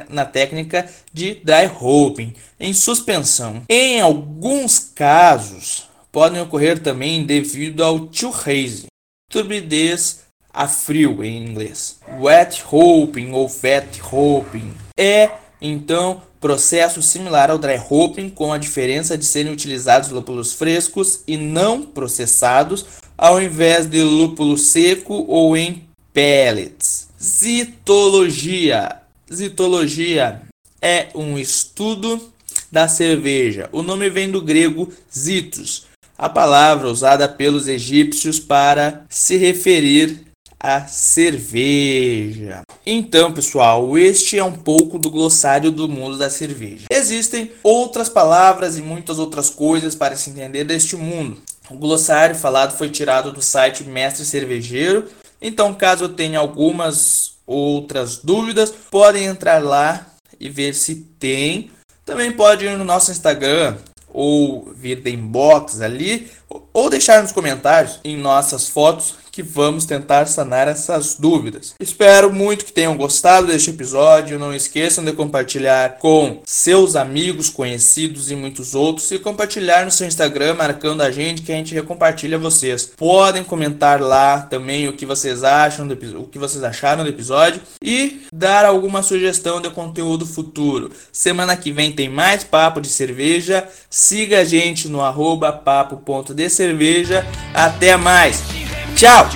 na 0.08 0.24
técnica 0.24 0.88
de 1.12 1.34
dry 1.34 1.70
hopping, 1.78 2.32
em 2.58 2.72
suspensão. 2.72 3.62
Em 3.68 4.00
alguns 4.00 4.78
casos, 4.78 5.88
podem 6.10 6.40
ocorrer 6.40 6.78
também 6.80 7.24
devido 7.24 7.84
ao 7.84 8.08
haze, 8.46 8.86
turbidez 9.30 10.20
a 10.52 10.66
frio 10.66 11.22
em 11.22 11.44
inglês. 11.44 11.98
Wet 12.18 12.64
hopping 12.70 13.32
ou 13.32 13.48
fat 13.48 13.86
hopping 14.10 14.72
é 14.96 15.30
então 15.60 16.22
processo 16.40 17.02
similar 17.02 17.50
ao 17.50 17.58
dry 17.58 17.80
hopping, 17.88 18.30
com 18.30 18.52
a 18.52 18.58
diferença 18.58 19.18
de 19.18 19.24
serem 19.24 19.52
utilizados 19.52 20.10
lúpulos 20.10 20.52
frescos 20.52 21.20
e 21.26 21.36
não 21.36 21.82
processados, 21.82 22.86
ao 23.16 23.42
invés 23.42 23.86
de 23.86 24.02
lúpulo 24.02 24.56
seco 24.56 25.24
ou 25.28 25.56
em 25.56 25.84
pellets. 26.12 27.08
Zitologia. 27.20 28.96
Zitologia 29.32 30.42
é 30.80 31.08
um 31.14 31.38
estudo 31.38 32.32
da 32.70 32.86
cerveja. 32.86 33.68
O 33.72 33.82
nome 33.82 34.08
vem 34.08 34.30
do 34.30 34.40
grego 34.40 34.92
zitos, 35.12 35.86
a 36.16 36.28
palavra 36.28 36.88
usada 36.88 37.28
pelos 37.28 37.66
egípcios 37.66 38.38
para 38.38 39.04
se 39.08 39.36
referir 39.36 40.20
a 40.60 40.86
cerveja. 40.86 42.62
Então, 42.90 43.30
pessoal, 43.30 43.98
este 43.98 44.38
é 44.38 44.42
um 44.42 44.54
pouco 44.54 44.98
do 44.98 45.10
glossário 45.10 45.70
do 45.70 45.86
mundo 45.86 46.16
da 46.16 46.30
cerveja. 46.30 46.86
Existem 46.88 47.52
outras 47.62 48.08
palavras 48.08 48.78
e 48.78 48.80
muitas 48.80 49.18
outras 49.18 49.50
coisas 49.50 49.94
para 49.94 50.16
se 50.16 50.30
entender 50.30 50.64
deste 50.64 50.96
mundo. 50.96 51.36
O 51.68 51.76
glossário 51.76 52.34
falado 52.34 52.78
foi 52.78 52.88
tirado 52.88 53.30
do 53.30 53.42
site 53.42 53.84
Mestre 53.84 54.24
Cervejeiro. 54.24 55.04
Então, 55.38 55.74
caso 55.74 56.08
tenha 56.08 56.38
algumas 56.38 57.32
outras 57.46 58.16
dúvidas, 58.16 58.72
podem 58.90 59.24
entrar 59.24 59.62
lá 59.62 60.06
e 60.40 60.48
ver 60.48 60.72
se 60.72 60.94
tem. 60.94 61.70
Também 62.06 62.32
pode 62.32 62.64
ir 62.64 62.78
no 62.78 62.86
nosso 62.86 63.10
Instagram, 63.10 63.76
ou 64.08 64.72
vir 64.74 65.02
de 65.02 65.10
inbox 65.10 65.82
ali, 65.82 66.30
ou 66.72 66.88
deixar 66.88 67.20
nos 67.22 67.32
comentários 67.32 68.00
em 68.02 68.16
nossas 68.16 68.66
fotos 68.66 69.27
que 69.38 69.42
vamos 69.44 69.86
tentar 69.86 70.26
sanar 70.26 70.66
essas 70.66 71.14
dúvidas. 71.14 71.72
Espero 71.78 72.32
muito 72.32 72.64
que 72.64 72.72
tenham 72.72 72.96
gostado 72.96 73.46
deste 73.46 73.70
episódio. 73.70 74.36
Não 74.36 74.52
esqueçam 74.52 75.04
de 75.04 75.12
compartilhar 75.12 75.98
com 75.98 76.42
seus 76.44 76.96
amigos, 76.96 77.48
conhecidos 77.48 78.32
e 78.32 78.34
muitos 78.34 78.74
outros 78.74 79.08
e 79.12 79.18
compartilhar 79.20 79.84
no 79.84 79.92
seu 79.92 80.08
Instagram 80.08 80.54
marcando 80.54 81.02
a 81.02 81.12
gente 81.12 81.42
que 81.42 81.52
a 81.52 81.54
gente 81.54 81.72
recompartilha 81.72 82.36
vocês. 82.36 82.90
Podem 82.96 83.44
comentar 83.44 84.00
lá 84.00 84.40
também 84.40 84.88
o 84.88 84.94
que 84.94 85.06
vocês 85.06 85.44
acham 85.44 85.86
do, 85.86 85.94
o 86.20 86.26
que 86.26 86.36
vocês 86.36 86.64
acharam 86.64 87.04
do 87.04 87.10
episódio 87.10 87.62
e 87.80 88.22
dar 88.32 88.64
alguma 88.64 89.04
sugestão 89.04 89.60
de 89.60 89.70
conteúdo 89.70 90.26
futuro. 90.26 90.90
Semana 91.12 91.56
que 91.56 91.70
vem 91.70 91.92
tem 91.92 92.08
mais 92.08 92.42
papo 92.42 92.80
de 92.80 92.88
cerveja. 92.88 93.68
Siga 93.88 94.40
a 94.40 94.44
gente 94.44 94.88
no 94.88 95.00
arroba 95.00 95.52
papo.decerveja. 95.52 97.24
Até 97.54 97.96
mais! 97.96 98.67
Tchau! 98.98 99.28